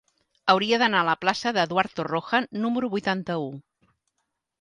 Hauria 0.51 0.77
d'anar 0.83 1.01
a 1.03 1.05
la 1.09 1.13
plaça 1.25 1.53
d'Eduard 1.57 1.93
Torroja 1.99 2.39
número 2.63 2.89
vuitanta-u. 2.95 3.47